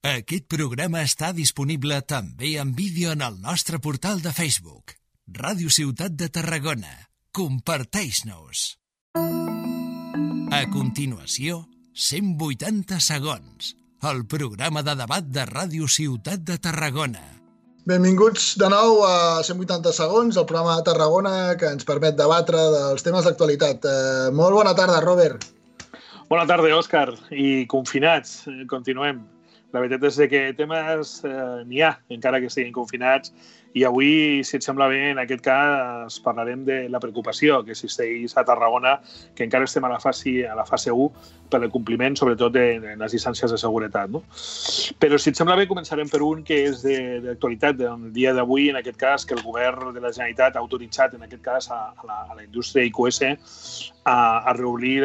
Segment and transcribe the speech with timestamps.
[0.00, 4.94] Aquest programa està disponible també en vídeo en el nostre portal de Facebook.
[5.28, 6.92] Ràdio Ciutat de Tarragona.
[7.36, 8.62] Comparteix-nos.
[10.56, 13.74] A continuació, 180 segons.
[14.00, 17.20] El programa de debat de Ràdio Ciutat de Tarragona.
[17.84, 23.04] Benvinguts de nou a 180 segons, el programa de Tarragona que ens permet debatre dels
[23.04, 23.84] temes d'actualitat.
[23.84, 25.44] Eh, molt bona tarda, Robert.
[26.32, 27.10] Bona tarda, Òscar.
[27.36, 29.20] I confinats, eh, continuem.
[29.70, 31.34] La veritat és que temes eh,
[31.68, 33.30] n'hi ha, encara que estiguin confinats,
[33.72, 38.34] i avui, si et sembla bé, en aquest cas parlarem de la preocupació que existeix
[38.34, 38.96] a Tarragona,
[39.38, 42.64] que encara estem a la fase, a la fase 1 per el compliment, sobretot, de,
[42.82, 44.10] de les distàncies de seguretat.
[44.10, 44.24] No?
[44.98, 48.68] Però, si et sembla bé, començarem per un que és d'actualitat, de, del dia d'avui,
[48.74, 51.82] en aquest cas, que el govern de la Generalitat ha autoritzat, en aquest cas, a,
[51.94, 53.22] a, la, a la indústria IQS
[54.02, 54.18] a,
[54.50, 54.98] a reobrir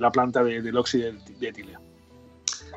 [0.00, 1.76] la planta de, de l'òxid d'etilè.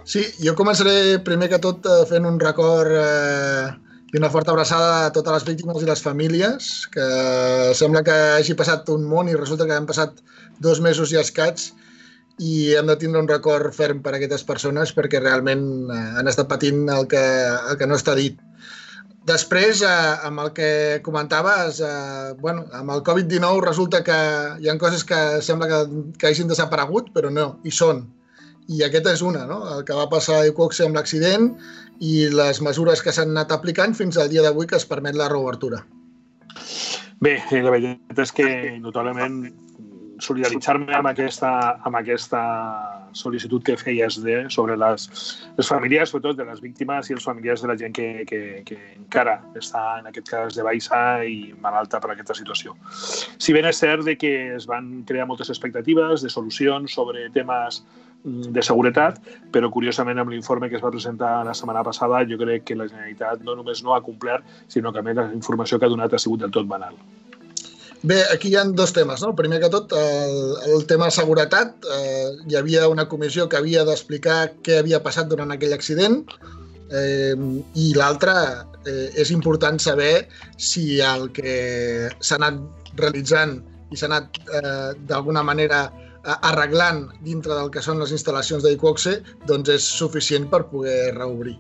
[0.08, 3.68] Sí, jo començaré primer que tot eh, fent un record eh,
[4.14, 7.06] i una forta abraçada a totes les víctimes i les famílies, que
[7.78, 10.24] sembla que hagi passat un món i resulta que han passat
[10.60, 11.70] dos mesos i escats
[12.40, 16.32] i hem de tindre un record ferm per a aquestes persones perquè realment eh, han
[16.32, 17.24] estat patint el que,
[17.72, 18.40] el que no està dit.
[19.30, 20.70] Després, eh, amb el que
[21.06, 24.22] comentaves, eh, bueno, amb el Covid-19 resulta que
[24.64, 25.82] hi ha coses que sembla que,
[26.18, 28.08] que hagin desaparegut, però no, hi són
[28.70, 29.62] i aquesta és una, no?
[29.76, 31.50] el que va passar a Iqoxe amb l'accident
[32.06, 35.30] i les mesures que s'han anat aplicant fins al dia d'avui que es permet la
[35.32, 35.82] reobertura.
[37.20, 38.48] Bé, la veritat és que
[38.80, 39.42] notablement
[40.24, 41.50] solidaritzar-me amb aquesta,
[41.88, 42.42] amb aquesta
[43.16, 45.08] sol·licitud que feies de, sobre les,
[45.58, 48.78] les famílies, sobretot de les víctimes i els familiars de la gent que, que, que
[48.98, 52.76] encara està, en aquest cas, de baixa i malalta per aquesta situació.
[53.42, 57.82] Si ben és cert de que es van crear moltes expectatives de solucions sobre temes
[58.24, 59.20] de seguretat,
[59.54, 62.90] però curiosament amb l'informe que es va presentar la setmana passada jo crec que la
[62.90, 66.14] Generalitat no només no ha complert, sinó que a més la informació que ha donat
[66.14, 66.98] ha sigut del tot banal.
[68.02, 69.22] Bé, aquí hi ha dos temes.
[69.22, 69.34] No?
[69.36, 70.38] Primer que tot, el,
[70.72, 71.84] el tema seguretat.
[71.84, 76.22] Eh, hi havia una comissió que havia d'explicar què havia passat durant aquell accident
[76.96, 77.36] eh,
[77.76, 78.36] i l'altre
[78.88, 83.60] eh, és important saber si el que s'ha anat realitzant
[83.92, 85.90] i s'ha anat eh, d'alguna manera
[86.24, 91.58] arreglant dintre del que són les instal·lacions d'Iquoxe doncs és suficient per poder reobrir.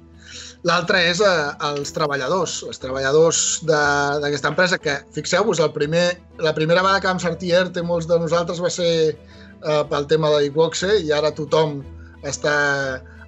[0.68, 1.36] L'altre és eh,
[1.70, 3.38] els treballadors, els treballadors
[3.68, 8.60] d'aquesta empresa, que fixeu-vos, primer, la primera vegada que vam sortir ERTE molts de nosaltres
[8.60, 10.52] va ser eh, pel tema de
[11.00, 11.80] i ara tothom
[12.28, 12.56] està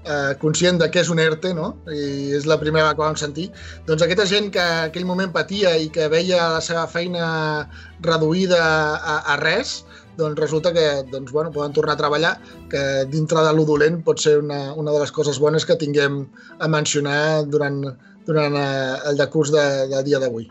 [0.04, 1.72] eh, conscient de què és un ERTE, no?
[1.88, 3.48] I és la primera vegada que vam sentir.
[3.88, 7.70] Doncs aquesta gent que en aquell moment patia i que veia la seva feina
[8.04, 8.62] reduïda
[8.98, 9.86] a, a res,
[10.18, 12.36] doncs resulta que doncs, bueno, poden tornar a treballar,
[12.72, 16.24] que dintre de l'udolent pot ser una, una de les coses bones que tinguem
[16.60, 17.84] a mencionar durant,
[18.28, 20.50] durant eh, el decurs de, de dia d'avui.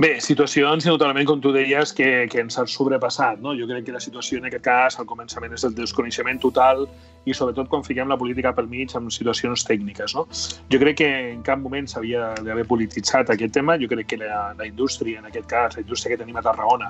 [0.00, 3.42] Bé, situacions, totalment, com tu deies, que, que ens han sobrepassat.
[3.44, 3.52] No?
[3.58, 6.86] Jo crec que la situació en aquest cas, al començament, és el desconeixement total
[7.28, 10.14] i sobretot quan fiquem la política pel mig amb situacions tècniques.
[10.16, 10.24] No?
[10.72, 13.76] Jo crec que en cap moment s'havia d'haver polititzat aquest tema.
[13.78, 16.88] Jo crec que la, la indústria, en aquest cas, la indústria que tenim a Tarragona,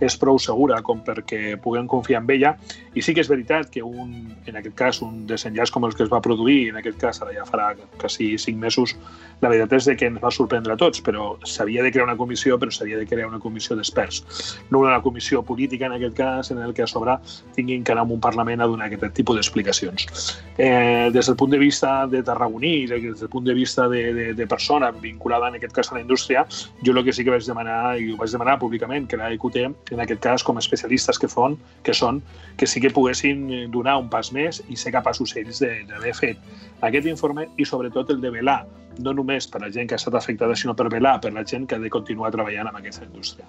[0.00, 2.54] és prou segura com perquè puguem confiar en ella.
[2.94, 4.14] I sí que és veritat que un,
[4.46, 7.34] en aquest cas, un desenllaç com el que es va produir, en aquest cas ara
[7.34, 8.94] ja farà quasi cinc mesos,
[9.42, 12.43] la veritat és que ens va sorprendre a tots, però s'havia de crear una comissió,
[12.60, 14.22] però s'havia de crear una comissió d'experts.
[14.70, 17.16] No una comissió política, en aquest cas, en el que a sobre
[17.56, 20.42] tinguin que anar a un Parlament a donar aquest tipus d'explicació explicacions.
[20.58, 24.34] Eh, des del punt de vista de tarragoní, des del punt de vista de, de,
[24.34, 26.46] de persona vinculada en aquest cas a la indústria,
[26.82, 29.56] jo el que sí que vaig demanar, i ho vaig demanar públicament, que la EQT,
[29.90, 32.22] en aquest cas com a especialistes que, fon, que són,
[32.56, 36.38] que sí que poguessin donar un pas més i ser capaços ells d'haver fet
[36.84, 38.64] aquest informe i sobretot el de velar,
[38.98, 41.66] no només per la gent que ha estat afectada, sinó per velar per la gent
[41.66, 43.48] que ha de continuar treballant en aquesta indústria.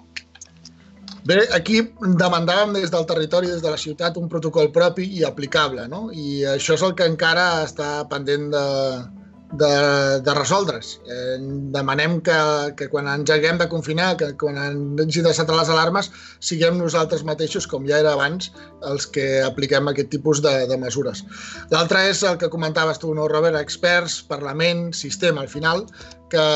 [1.26, 5.88] Bé, aquí demandàvem des del territori, des de la ciutat, un protocol propi i aplicable,
[5.90, 6.06] no?
[6.14, 8.66] I això és el que encara està pendent de,
[9.60, 10.96] de, de resoldre's.
[11.06, 11.36] Eh,
[11.74, 12.36] demanem que,
[12.78, 16.10] que quan ens haguem de confinar, que quan ens hagi de setar les alarmes,
[16.40, 18.50] siguem nosaltres mateixos, com ja era abans,
[18.90, 21.24] els que apliquem aquest tipus de, de mesures.
[21.72, 23.58] L'altre és el que comentaves tu, no, Robert?
[23.60, 25.86] Experts, Parlament, sistema, al final,
[26.30, 26.46] que,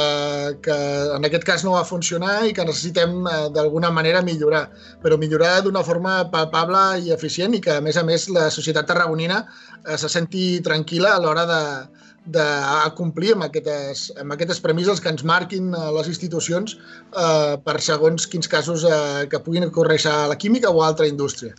[0.64, 0.76] que
[1.16, 4.64] en aquest cas no va funcionar i que necessitem eh, d'alguna manera millorar,
[5.02, 8.88] però millorar d'una forma palpable i eficient i que, a més a més, la societat
[8.90, 11.62] tarragonina eh, se senti tranquil·la a l'hora de,
[12.38, 12.46] de
[12.98, 18.26] complir amb aquestes, amb aquestes premisses que ens marquin eh, les institucions eh, per segons
[18.30, 21.54] quins casos eh, que puguin correixar la química o altra indústria.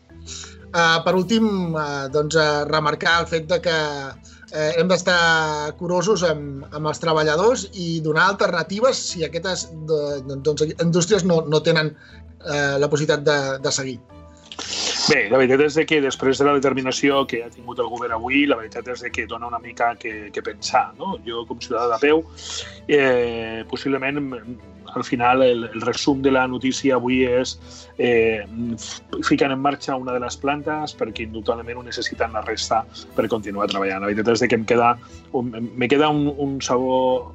[0.71, 6.23] Eh, per últim, eh, doncs, eh, remarcar el fet de que eh, hem d'estar curosos
[6.27, 12.77] amb, amb els treballadors i donar alternatives si aquestes doncs, indústries no, no tenen eh,
[12.79, 13.99] la possibilitat de, de seguir.
[15.09, 18.43] Bé, la veritat és que després de la determinació que ha tingut el govern avui,
[18.47, 20.91] la veritat és que dona una mica que, que pensar.
[20.99, 21.15] No?
[21.25, 22.21] Jo, com ciutadà de peu,
[22.87, 24.21] eh, possiblement
[24.95, 27.55] al final el, el resum de la notícia avui és
[27.97, 28.45] eh,
[29.27, 32.83] fiquen en marxa una de les plantes perquè indubtablement ho necessiten la resta
[33.15, 34.01] per continuar treballant.
[34.03, 34.95] La veritat és que em queda,
[35.33, 37.31] me queda un, un sabor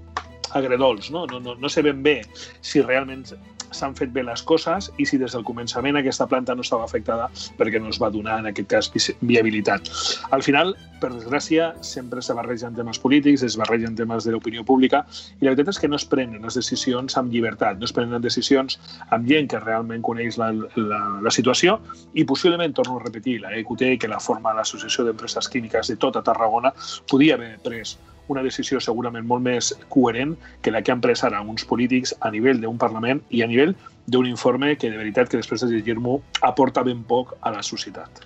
[0.54, 1.26] agredolç, no?
[1.26, 2.20] No, no, no sé ben bé
[2.60, 3.26] si realment
[3.74, 7.28] s'han fet bé les coses i si des del començament aquesta planta no estava afectada
[7.58, 8.90] perquè no es va donar, en aquest cas,
[9.20, 9.90] viabilitat.
[10.30, 15.04] Al final, per desgràcia, sempre se barregen temes polítics, es barregen temes de l'opinió pública
[15.40, 18.22] i la veritat és que no es prenen les decisions amb llibertat, no es prenen
[18.22, 18.78] decisions
[19.10, 21.78] amb gent que realment coneix la, la, la situació
[22.14, 26.24] i possiblement, torno a repetir, la EQT, que la forma l'Associació d'Empreses Químiques de tota
[26.24, 26.72] Tarragona,
[27.10, 27.96] podia haver pres
[28.32, 32.30] una decisió segurament molt més coherent que la que han pres ara uns polítics a
[32.34, 33.74] nivell d'un Parlament i a nivell
[34.06, 38.24] d'un informe que de veritat que després de llegir-m'ho aporta ben poc a la societat.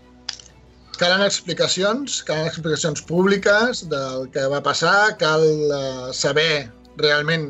[1.00, 6.68] Calen explicacions, calen explicacions públiques del que va passar, cal uh, saber
[7.00, 7.46] realment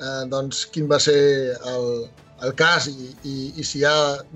[0.00, 1.86] eh, doncs, quin va ser el,
[2.44, 3.94] el cas i, i, i si hi ha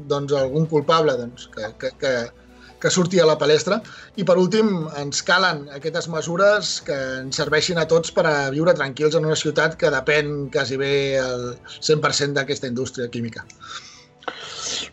[0.09, 2.15] doncs, algun culpable doncs, que, que, que,
[2.85, 3.79] que surti a la palestra.
[4.21, 8.75] I per últim, ens calen aquestes mesures que ens serveixin a tots per a viure
[8.77, 11.47] tranquils en una ciutat que depèn quasi bé el
[11.81, 13.47] 100% d'aquesta indústria química.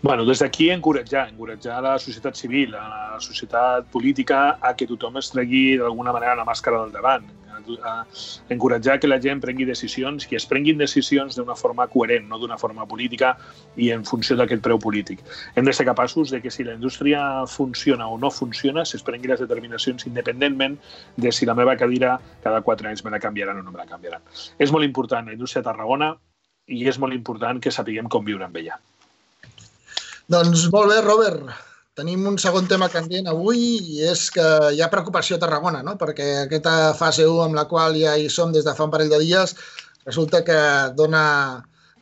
[0.02, 5.34] Bueno, des d'aquí encoratjar, encoratjar la societat civil, la societat política, a que tothom es
[5.36, 7.28] tregui d'alguna manera la màscara del davant,
[7.84, 8.06] a
[8.50, 12.58] encoratjar que la gent prengui decisions, que es prenguin decisions d'una forma coherent, no d'una
[12.58, 13.36] forma política
[13.76, 15.22] i en funció d'aquest preu polític.
[15.56, 19.32] Hem de ser capaços de que si la indústria funciona o no funciona, es prengui
[19.32, 20.78] les determinacions independentment
[21.18, 23.90] de si la meva cadira cada quatre anys me la canviaran o no me la
[23.90, 24.22] canviaran.
[24.60, 26.16] És molt important la indústria de Tarragona
[26.68, 28.80] i és molt important que sapiguem com viure amb ella.
[30.32, 31.71] Doncs molt bé, Robert.
[32.00, 35.98] Tenim un segon tema candent avui i és que hi ha preocupació a Tarragona, no?
[36.00, 39.12] perquè aquesta fase 1 amb la qual ja hi som des de fa un parell
[39.12, 39.58] de dies
[40.06, 40.60] resulta que
[40.96, 41.24] dona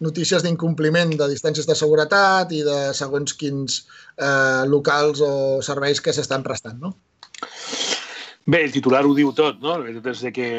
[0.05, 5.31] notícies d'incompliment de distàncies de seguretat i de segons quins eh, locals o
[5.65, 6.77] serveis que s'estan restant.
[6.85, 6.93] No?
[8.45, 9.73] Bé, el titular ho diu tot, no?
[9.73, 10.51] La veritat és que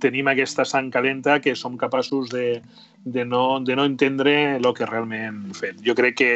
[0.00, 2.62] tenim aquesta sang calenta que som capaços de,
[3.04, 5.80] de no, de no entendre el que realment hem fet.
[5.86, 6.32] Jo crec que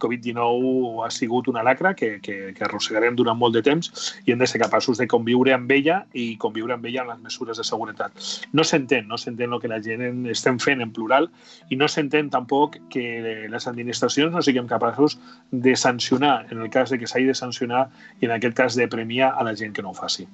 [0.00, 3.90] Covid-19 ha sigut una lacra que, que, que arrossegarem durant molt de temps
[4.26, 7.22] i hem de ser capaços de conviure amb ella i conviure amb ella amb les
[7.24, 8.12] mesures de seguretat.
[8.52, 11.30] No s'entén, no s'entén el que la gent estem fent en plural
[11.70, 15.18] i no s'entén tampoc que les administracions no siguem capaços
[15.50, 17.86] de sancionar en el cas de que s'hagi de sancionar
[18.20, 20.28] i en aquest cas de premiar a la gent que no ho faci.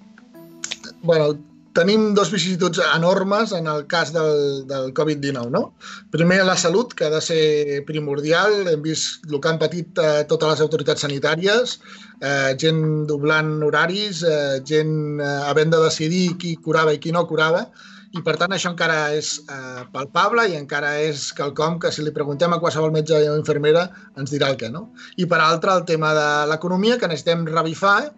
[1.03, 1.35] Bueno,
[1.77, 5.51] tenim dos vicissituds enormes en el cas del, del Covid-19.
[5.51, 5.63] No?
[6.11, 8.69] Primer, la salut, que ha de ser primordial.
[8.69, 11.79] Hem vist el que han patit eh, totes les autoritats sanitàries,
[12.21, 17.27] eh, gent doblant horaris, eh, gent eh, havent de decidir qui curava i qui no
[17.29, 17.67] curava,
[18.13, 22.13] i per tant això encara és eh, palpable i encara és quelcom que si li
[22.13, 23.87] preguntem a qualsevol metge o infermera
[24.21, 24.69] ens dirà el què.
[24.73, 24.91] No?
[25.17, 28.13] I per altre, el tema de l'economia, que necessitem revifar,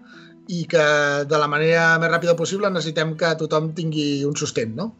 [0.49, 0.85] i que
[1.31, 4.91] de la manera més ràpida possible necessitem que tothom tingui un sostén, no?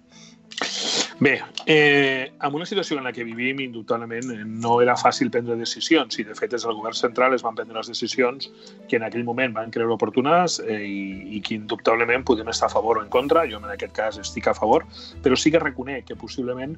[1.21, 6.19] Bé, eh, en una situació en la que vivim, indubtablement, no era fàcil prendre decisions
[6.19, 8.51] i, de fet, des del govern central es van prendre les decisions
[8.91, 12.75] que en aquell moment van creure oportunes eh, i, i que, indubtablement, podem estar a
[12.75, 13.47] favor o en contra.
[13.47, 14.89] Jo, en aquest cas, estic a favor,
[15.23, 16.75] però sí que reconec que, possiblement,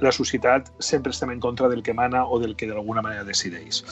[0.00, 3.82] la societat sempre estem en contra del que mana o del que d'alguna manera decideix.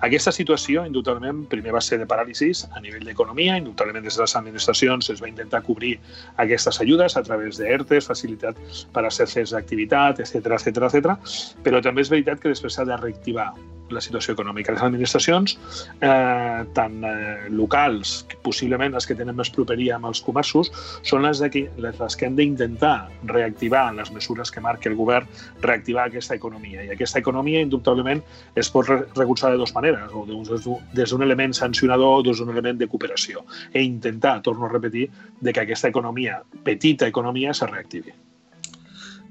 [0.00, 4.36] Aquesta situació, indubtablement, primer va ser de paràlisis a nivell d'economia, indubtablement des de les
[4.38, 5.98] administracions es va intentar cobrir
[6.36, 8.56] aquestes ajudes a través d'ERTES, facilitat
[8.94, 11.18] per a ser d'activitat, etc etc etc.
[11.64, 13.52] però també és veritat que després s'ha de reactivar
[13.92, 14.72] la situació econòmica.
[14.72, 15.58] Les administracions,
[16.00, 20.70] eh, tant eh, locals, possiblement les que tenen més properia amb els comerços,
[21.06, 25.28] són les, de que, les que han d'intentar reactivar les mesures que marca el govern,
[25.62, 26.84] reactivar aquesta economia.
[26.84, 28.22] I aquesta economia, indubtablement,
[28.56, 32.78] es pot recolzar de dues maneres, o des d'un element sancionador o des d'un element
[32.78, 35.08] de cooperació, e intentar, torno a repetir,
[35.40, 38.12] de que aquesta economia, petita economia, se reactivi.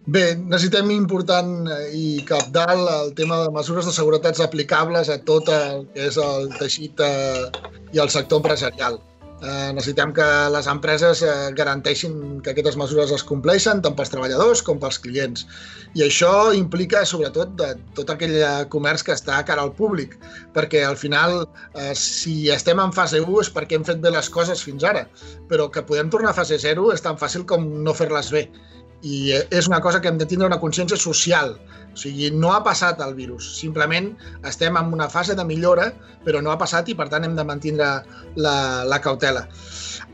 [0.08, 5.50] Bé, necessitem important eh, i capdalt el tema de mesures de seguretat aplicables a tot
[5.52, 7.50] el que és el teixit eh,
[7.92, 9.02] i el sector empresarial.
[9.38, 14.64] Eh, necessitem que les empreses eh, garanteixin que aquestes mesures es compleixen tant pels treballadors
[14.70, 15.44] com pels clients.
[16.00, 18.40] I això implica, sobretot, de tot aquell
[18.72, 20.16] comerç que està cara al públic,
[20.56, 21.44] perquè al final,
[21.76, 25.04] eh, si estem en fase 1 és perquè hem fet bé les coses fins ara,
[25.52, 28.48] però que podem tornar a fase 0 és tan fàcil com no fer-les bé.
[29.06, 31.54] I és una cosa que hem de tindre una consciència social.
[31.94, 34.12] O sigui, no ha passat el virus, simplement
[34.46, 35.92] estem en una fase de millora,
[36.26, 39.48] però no ha passat i, per tant, hem de mantenir la, la cautela.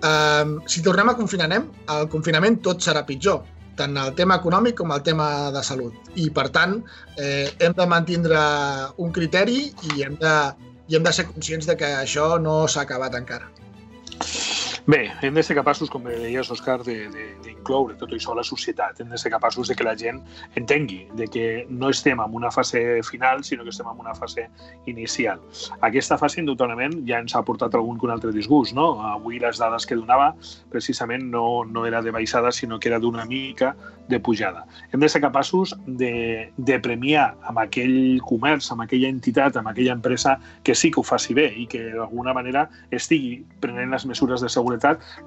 [0.04, 3.42] Um, si tornem a confinament, el confinament tot serà pitjor,
[3.80, 5.96] tant el tema econòmic com el tema de salut.
[6.16, 6.78] I, per tant,
[7.18, 8.46] eh, hem de mantenir
[9.04, 10.38] un criteri i hem de,
[10.88, 13.50] i hem de ser conscients de que això no s'ha acabat encara.
[14.86, 18.98] Bé, hem de ser capaços, com deies, Òscar, d'incloure tot això a la societat.
[19.00, 20.20] Hem de ser capaços de que la gent
[20.60, 24.50] entengui de que no estem en una fase final, sinó que estem en una fase
[24.86, 25.40] inicial.
[25.80, 28.76] Aquesta fase, indubtablement, ja ens ha portat algun que un altre disgust.
[28.76, 28.90] No?
[29.08, 30.34] Avui les dades que donava
[30.76, 33.78] precisament no, no era de baixada, sinó que era d'una mica
[34.10, 34.66] de pujada.
[34.92, 39.96] Hem de ser capaços de, de premiar amb aquell comerç, amb aquella entitat, amb aquella
[39.96, 40.36] empresa
[40.68, 44.52] que sí que ho faci bé i que d'alguna manera estigui prenent les mesures de
[44.52, 44.73] seguretat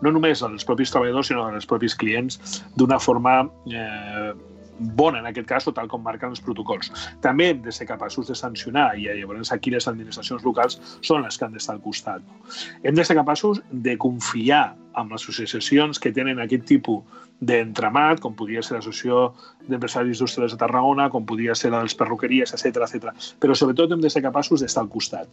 [0.03, 3.39] no només als propis treballadors sinó als propis clients d'una forma
[3.71, 4.33] eh,
[4.79, 6.93] bona en aquest cas o tal com marquen els protocols.
[7.25, 11.37] També hem de ser capaços de sancionar i llavors aquí les administracions locals són les
[11.37, 12.25] que han d'estar al costat.
[12.27, 12.57] No?
[12.83, 18.33] Hem de ser capaços de confiar amb les associacions que tenen aquest tipus d'entramat, com
[18.37, 19.35] podria ser l'Associació
[19.69, 23.13] d'Empresaris Industrials de Tarragona, com podria ser la dels perruqueries, etc etc.
[23.43, 25.29] Però sobretot hem de ser capaços d'estar al costat.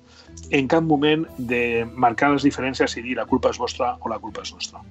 [0.51, 1.63] En cap moment de
[1.95, 4.83] marcar les diferències i dir la culpa és vostra o la culpa és nostra.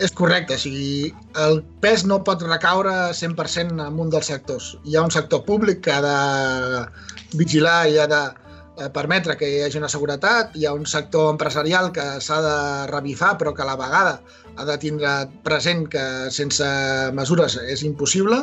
[0.00, 1.10] És correcte, o sigui,
[1.44, 4.70] el pes no pot recaure 100% en un dels sectors.
[4.88, 8.20] Hi ha un sector públic que ha de vigilar i ha de
[8.80, 12.56] eh, permetre que hi hagi una seguretat, hi ha un sector empresarial que s'ha de
[12.92, 14.14] revisar però que a la vegada
[14.56, 15.12] ha de tindre
[15.44, 16.70] present que sense
[17.20, 18.40] mesures és impossible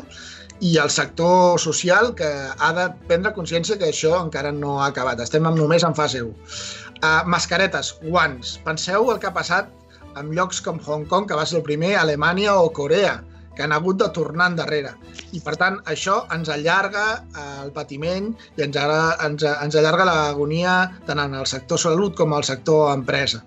[0.61, 5.25] i el sector social que ha de prendre consciència que això encara no ha acabat.
[5.25, 6.29] Estem només en fase 1.
[6.29, 8.55] Uh, eh, mascaretes, guants.
[8.65, 9.73] Penseu el que ha passat
[10.19, 13.17] en llocs com Hong Kong, que va ser el primer, Alemanya o Corea,
[13.57, 14.93] que han hagut de tornar endarrere.
[15.33, 20.77] I, per tant, això ens allarga eh, el patiment i ens, ens, ens allarga l'agonia
[21.07, 23.41] tant en el sector salut com al sector empresa.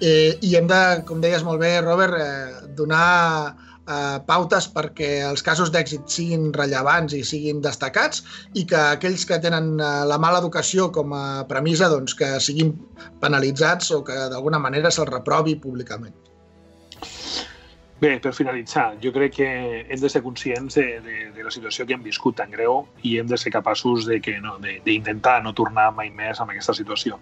[0.00, 3.52] Eh, I hem de, com deies molt bé, Robert, eh, donar
[3.88, 8.24] eh, pautes perquè els casos d'èxit siguin rellevants i siguin destacats
[8.54, 12.74] i que aquells que tenen eh, la mala educació com a premissa doncs, que siguin
[13.22, 16.14] penalitzats o que d'alguna manera se'ls reprovi públicament.
[18.02, 19.48] Bé, per finalitzar, jo crec que
[19.86, 23.12] hem de ser conscients de, de, de la situació que hem viscut tan greu i
[23.20, 27.20] hem de ser capaços de que no, d'intentar no tornar mai més a aquesta situació.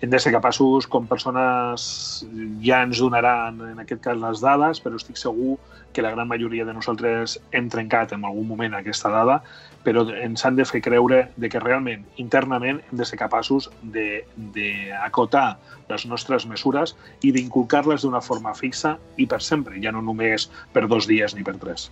[0.00, 2.24] Hem de ser capaços, com persones,
[2.62, 5.56] ja ens donaran en aquest cas les dades, però estic segur
[5.92, 9.40] que la gran majoria de nosaltres hem trencat en algun moment aquesta dada
[9.88, 15.46] però ens han de fer creure de que realment internament hem de ser capaços d'acotar
[15.88, 20.86] les nostres mesures i d'inculcar-les d'una forma fixa i per sempre, ja no només per
[20.88, 21.88] dos dies ni per tres.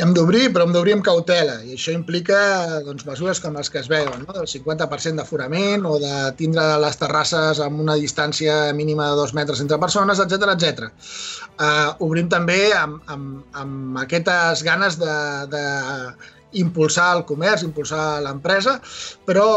[0.00, 2.36] Hem d'obrir, però hem d'obrir amb cautela, i això implica
[2.86, 4.32] doncs, mesures com les que es veuen, no?
[4.32, 9.60] del 50% d'aforament o de tindre les terrasses amb una distància mínima de dos metres
[9.60, 10.86] entre persones, etc etc.
[11.60, 15.16] Uh, obrim també amb, amb, amb aquestes ganes de,
[15.52, 15.64] de
[16.62, 18.78] impulsar el comerç, impulsar l'empresa,
[19.28, 19.48] però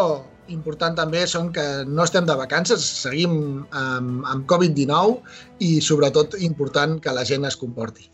[0.51, 3.37] important també són que no estem de vacances, seguim
[3.71, 8.09] amb, amb Covid-19 i sobretot important que la gent es comporti.